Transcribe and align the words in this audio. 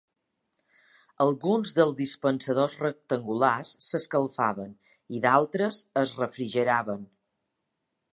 Alguns 1.25 1.73
dels 1.79 1.91
dispensadors 1.99 2.75
rectangulars 2.83 3.73
s'escalfaven 3.89 4.73
i 5.17 5.21
d'altres 5.27 5.81
es 6.05 6.15
refrigeraven. 6.23 7.05